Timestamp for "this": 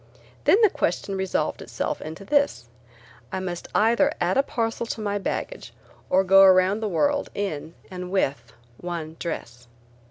2.25-2.65